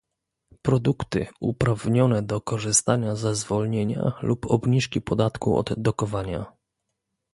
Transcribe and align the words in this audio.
Produkty 0.61 1.27
uprawnione 1.39 2.21
do 2.23 2.41
korzystania 2.41 3.15
ze 3.15 3.35
zwolnienia 3.35 4.11
lub 4.21 4.45
obniżki 4.51 5.01
podatku 5.01 5.57
od 5.57 5.73
dokowania 5.77 6.53